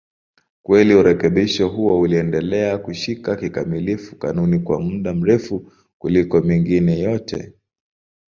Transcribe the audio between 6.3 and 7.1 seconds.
mengine